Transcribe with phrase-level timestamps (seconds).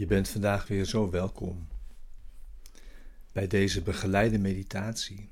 [0.00, 1.68] Je bent vandaag weer zo welkom
[3.32, 5.30] bij deze begeleide meditatie,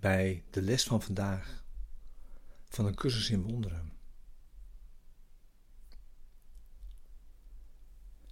[0.00, 1.64] bij de les van vandaag
[2.68, 3.92] van een cursus in wonderen.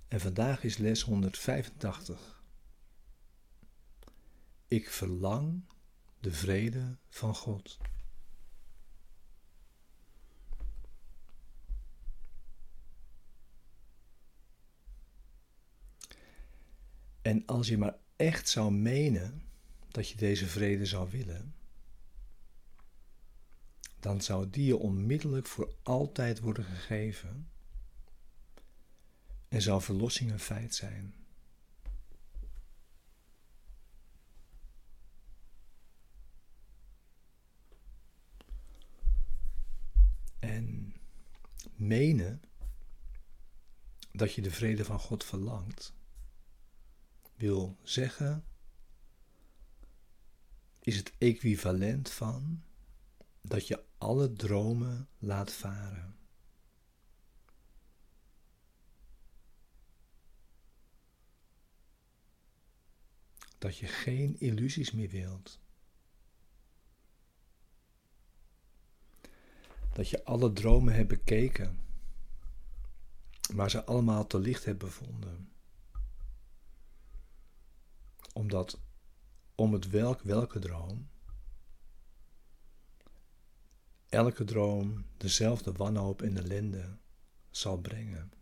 [0.08, 2.42] En vandaag is les 185.
[4.68, 5.62] Ik verlang
[6.20, 7.78] de vrede van God.
[17.26, 19.42] En als je maar echt zou menen
[19.88, 21.54] dat je deze vrede zou willen,
[24.00, 27.48] dan zou die je onmiddellijk voor altijd worden gegeven
[29.48, 31.14] en zou verlossing een feit zijn.
[40.38, 40.94] En
[41.74, 42.42] menen
[44.12, 45.94] dat je de vrede van God verlangt
[47.36, 48.44] wil zeggen,
[50.80, 52.62] is het equivalent van
[53.40, 56.16] dat je alle dromen laat varen.
[63.58, 65.58] Dat je geen illusies meer wilt.
[69.92, 71.80] Dat je alle dromen hebt bekeken,
[73.54, 75.55] maar ze allemaal te licht hebt bevonden
[78.36, 78.80] omdat
[79.54, 81.08] om het welk welke droom,
[84.08, 86.96] elke droom dezelfde wanhoop en ellende
[87.50, 88.32] zal brengen.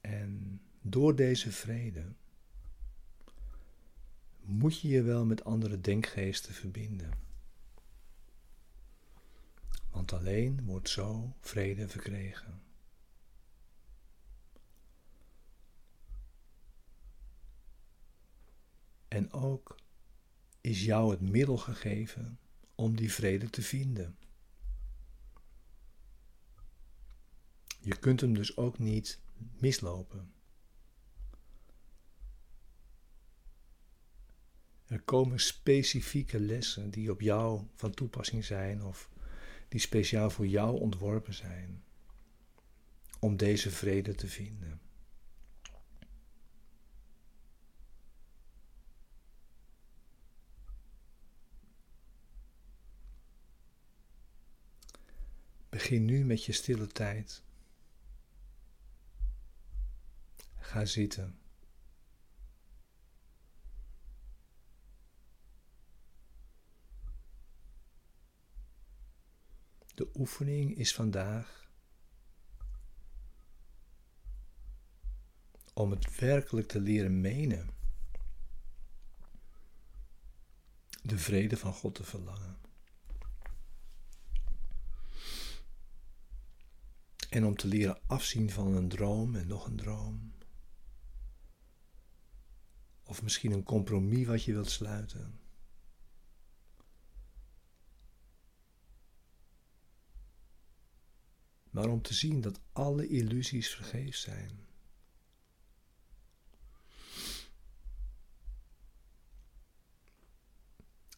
[0.00, 2.14] En door deze vrede
[4.40, 7.12] moet je je wel met andere denkgeesten verbinden.
[9.90, 12.71] Want alleen wordt zo vrede verkregen.
[19.12, 19.76] En ook
[20.60, 22.38] is jou het middel gegeven
[22.74, 24.16] om die vrede te vinden.
[27.80, 29.20] Je kunt hem dus ook niet
[29.58, 30.32] mislopen.
[34.86, 39.10] Er komen specifieke lessen die op jou van toepassing zijn of
[39.68, 41.84] die speciaal voor jou ontworpen zijn
[43.18, 44.80] om deze vrede te vinden.
[55.82, 57.42] Begin nu met je stille tijd.
[60.56, 61.38] Ga zitten.
[69.94, 71.68] De oefening is vandaag
[75.74, 77.70] om het werkelijk te leren menen.
[81.02, 82.71] De vrede van God te verlangen.
[87.32, 90.32] En om te leren afzien van een droom en nog een droom.
[93.02, 95.40] Of misschien een compromis wat je wilt sluiten.
[101.70, 104.66] Maar om te zien dat alle illusies vergeefs zijn.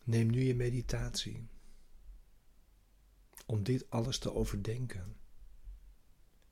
[0.04, 1.48] Neem nu je meditatie
[3.46, 5.22] om dit alles te overdenken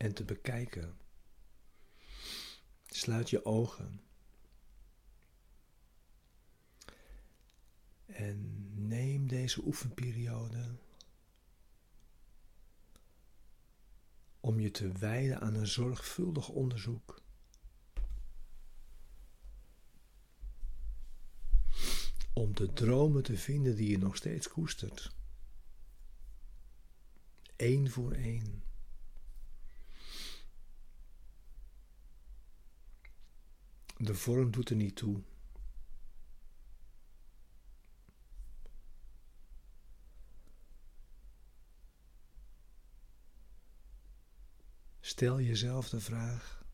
[0.03, 0.97] en te bekijken.
[2.87, 4.01] Sluit je ogen.
[8.07, 10.77] En neem deze oefenperiode
[14.41, 17.23] om je te wijden aan een zorgvuldig onderzoek.
[22.33, 25.15] Om de dromen te vinden die je nog steeds koestert.
[27.57, 28.72] Eén voor één.
[34.03, 35.23] De vorm doet er niet toe.
[45.01, 46.65] Stel jezelf de vraag: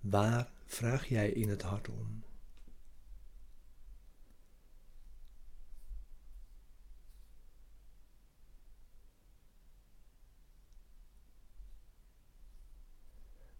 [0.00, 2.24] waar vraag jij in het hart om?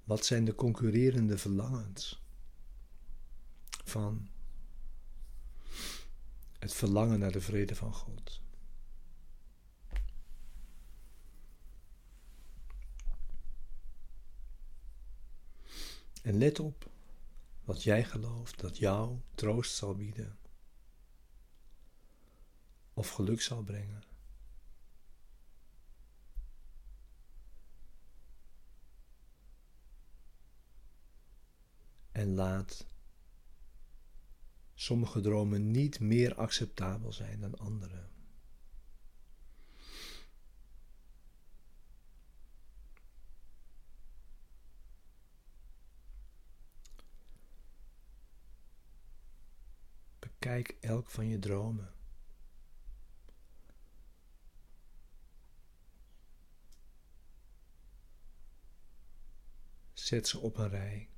[0.06, 2.23] Wat zijn de concurrerende verlangens?
[3.85, 4.29] Van
[6.58, 8.41] het verlangen naar de vrede van God.
[16.23, 16.91] En let op
[17.64, 20.38] wat jij gelooft dat jou troost zal bieden
[22.94, 24.02] of geluk zal brengen.
[32.17, 32.87] En laat
[34.75, 38.09] sommige dromen niet meer acceptabel zijn dan andere.
[50.19, 51.95] Bekijk elk van je dromen.
[59.93, 61.16] Zet ze op een rij.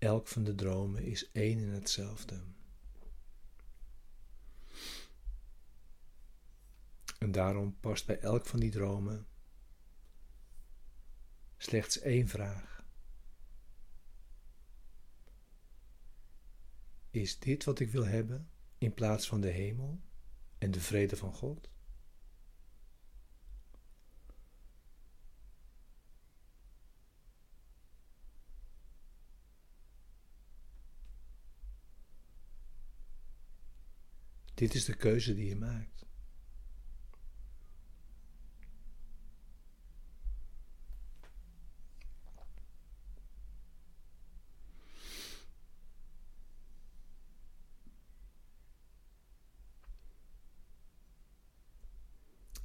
[0.00, 2.42] Elk van de dromen is één en hetzelfde.
[7.18, 9.26] En daarom past bij elk van die dromen
[11.56, 12.84] slechts één vraag.
[17.10, 20.00] Is dit wat ik wil hebben in plaats van de hemel
[20.58, 21.70] en de vrede van God?
[34.60, 36.06] Dit is de keuze die je maakt.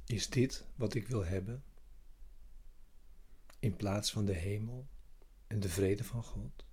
[0.06, 1.64] Is dit wat ik wil hebben?
[3.58, 4.88] In plaats van de hemel
[5.46, 6.64] en de vrede van God?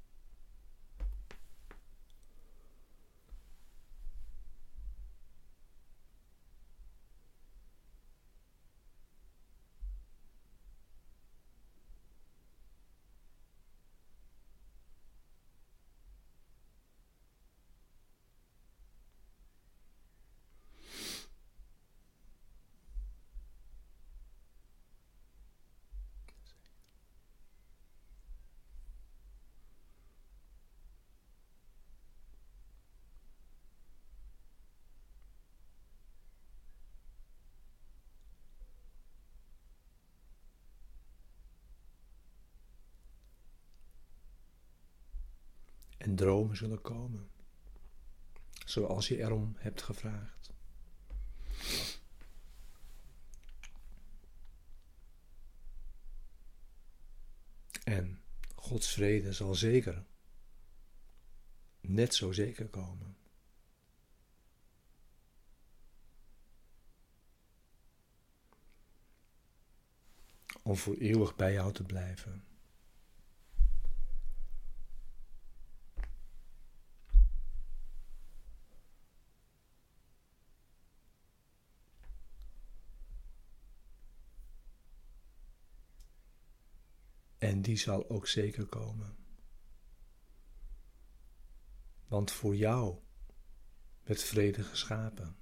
[46.04, 47.30] En dromen zullen komen,
[48.66, 50.52] zoals je erom hebt gevraagd.
[57.84, 58.22] En
[58.56, 60.06] Gods vrede zal zeker,
[61.82, 63.18] net zo zeker komen.
[70.64, 72.53] Om voor eeuwig bij jou te blijven.
[87.64, 89.16] Die zal ook zeker komen.
[92.08, 93.00] Want voor jou
[94.04, 95.36] werd vrede geschapen.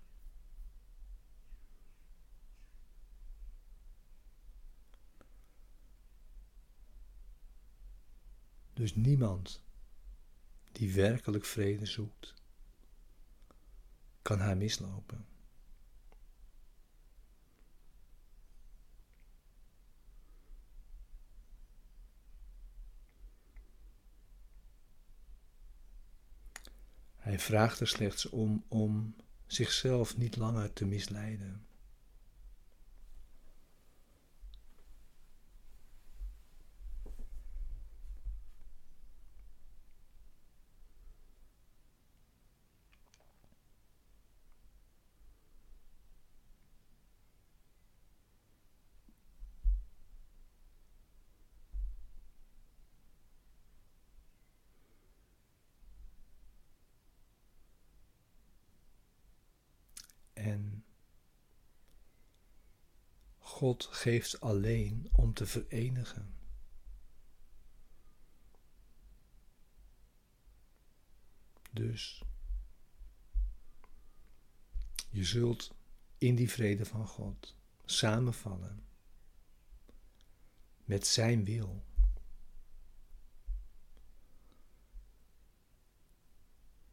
[8.74, 9.64] Dus niemand
[10.72, 12.34] die werkelijk vrede zoekt,
[14.22, 15.31] kan haar mislopen.
[27.32, 29.16] Hij vraagt er slechts om om
[29.48, 31.66] zichzelf niet langer te misleiden.
[60.42, 60.86] En
[63.38, 66.34] God geeft alleen om te verenigen.
[71.72, 72.24] Dus
[75.10, 75.74] je zult
[76.18, 77.56] in die vrede van God
[77.86, 78.86] samenvallen
[80.86, 81.84] met Zijn wil.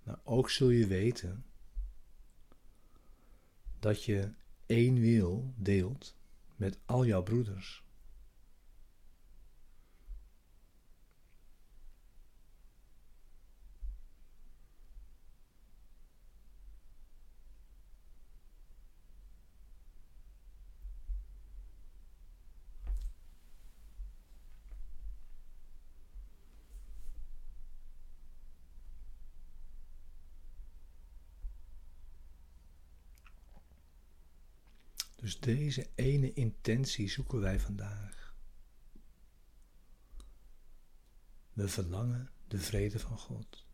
[0.02, 1.44] Maar ook zul je weten
[3.80, 4.32] dat je
[4.66, 6.16] één wil deelt
[6.56, 7.84] met al jouw broeders.
[35.28, 38.36] Dus deze ene intentie zoeken wij vandaag.
[41.52, 43.66] We verlangen de vrede van God.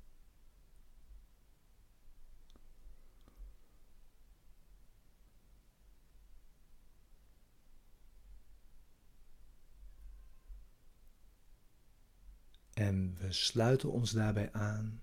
[12.73, 15.03] En we sluiten ons daarbij aan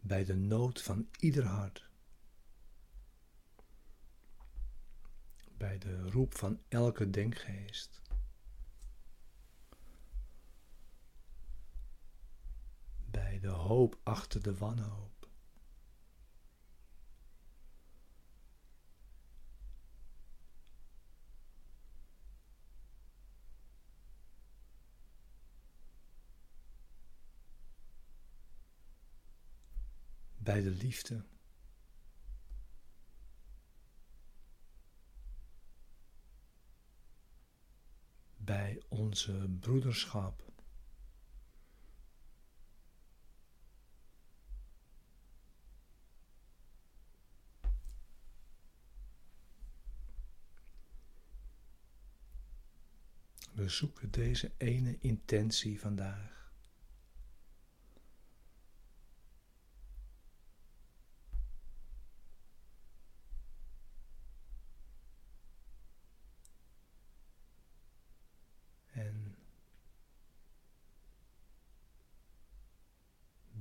[0.00, 1.85] bij de nood van ieder hart.
[5.56, 8.02] Bij de roep van elke denkgeest.
[13.10, 15.28] Bij de hoop achter de wanhoop.
[30.38, 31.24] Bij de liefde.
[38.46, 40.44] bij onze broederschap.
[53.52, 56.35] We zoeken deze ene intentie vandaag.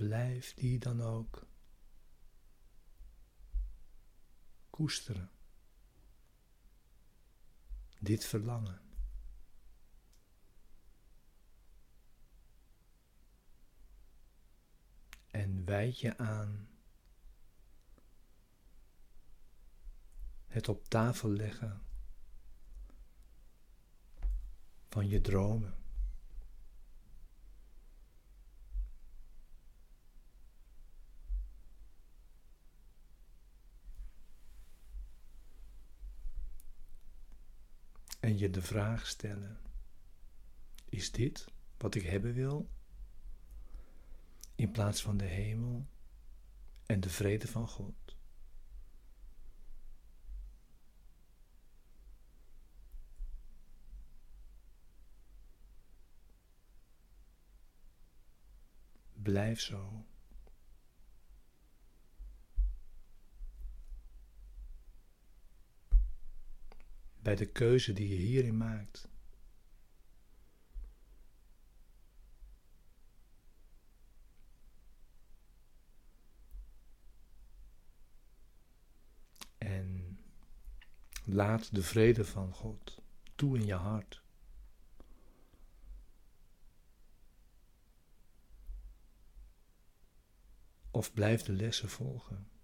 [0.08, 1.48] Blijf die dan ook
[4.70, 5.30] koesteren.
[8.00, 8.82] Dit verlangen.
[15.32, 16.70] En wijd je aan
[20.48, 21.82] het op tafel leggen
[24.90, 25.86] van je dromen.
[38.26, 39.60] en je de vraag stellen:
[40.90, 41.46] Is dit
[41.78, 42.70] wat ik hebben wil?
[44.56, 45.88] In plaats van de hemel
[46.86, 48.16] en de vrede van God.
[59.14, 60.06] Blijf zo.
[67.26, 69.08] Bij de keuze die je hierin maakt.
[79.58, 80.20] En
[81.24, 83.02] laat de vrede van God
[83.36, 84.24] toe in je hart.
[90.92, 92.55] Of blijf de lessen volgen.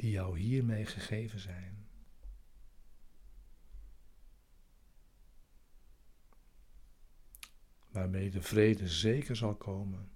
[0.00, 1.88] Die jou hiermee gegeven zijn.
[7.90, 10.10] Waarmee de vrede zeker zal komen.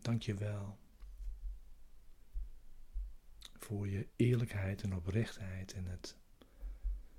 [0.00, 0.78] Dank je wel
[3.70, 6.16] voor je eerlijkheid en oprechtheid en het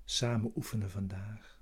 [0.03, 1.60] samen oefenen vandaag.